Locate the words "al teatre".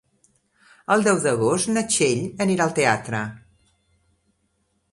2.67-3.21